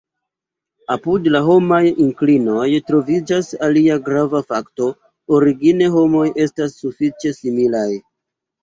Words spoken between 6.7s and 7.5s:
sufiĉe